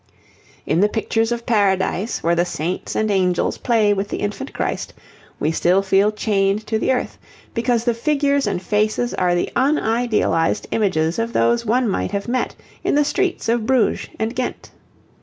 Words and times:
In 0.65 0.79
the 0.79 0.89
pictures 0.89 1.31
of 1.31 1.45
Paradise, 1.45 2.23
where 2.23 2.33
the 2.33 2.43
saints 2.43 2.95
and 2.95 3.11
angels 3.11 3.59
play 3.59 3.93
with 3.93 4.07
the 4.07 4.17
Infant 4.17 4.51
Christ, 4.51 4.95
we 5.39 5.51
still 5.51 5.83
feel 5.83 6.11
chained 6.11 6.65
to 6.65 6.79
the 6.79 6.91
earth, 6.91 7.19
because 7.53 7.83
the 7.83 7.93
figures 7.93 8.47
and 8.47 8.63
faces 8.63 9.13
are 9.13 9.35
the 9.35 9.51
unidealized 9.55 10.65
images 10.71 11.19
of 11.19 11.33
those 11.33 11.67
one 11.67 11.87
might 11.87 12.09
have 12.09 12.27
met 12.27 12.55
in 12.83 12.95
the 12.95 13.05
streets 13.05 13.47
of 13.47 13.67
Bruges 13.67 14.09
and 14.19 14.33
Ghent. 14.35 14.71